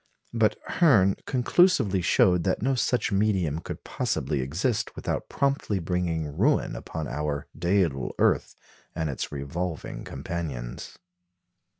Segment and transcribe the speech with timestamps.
[0.33, 6.75] But Hirn conclusively showed that no such medium could possibly exist without promptly bringing ruin
[6.75, 8.55] upon our "dædal earth"
[8.95, 10.97] and its revolving companions.